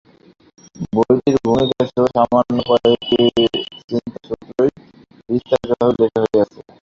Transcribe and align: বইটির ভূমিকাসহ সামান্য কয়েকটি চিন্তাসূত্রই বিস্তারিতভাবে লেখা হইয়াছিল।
বইটির 0.93 1.35
ভূমিকাসহ 1.43 2.03
সামান্য 2.15 2.57
কয়েকটি 2.69 3.17
চিন্তাসূত্রই 3.89 4.71
বিস্তারিতভাবে 5.29 5.93
লেখা 6.01 6.19
হইয়াছিল। 6.23 6.67